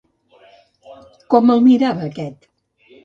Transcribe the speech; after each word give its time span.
Com 1.35 1.53
el 1.57 1.61
mirava 1.67 2.09
aquest? 2.11 2.49